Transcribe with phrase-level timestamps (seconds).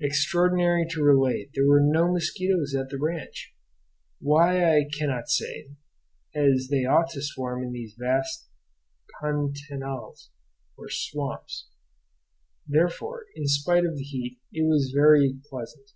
[0.00, 3.52] Extraordinary to relate, there were no mosquitoes at the ranch;
[4.18, 5.72] why I cannot say,
[6.34, 8.48] as they ought to swarm in these vast
[9.20, 10.30] "pantanals,"
[10.78, 11.68] or swamps.
[12.66, 15.90] Therefore, in spite of the heat, it was very pleasant.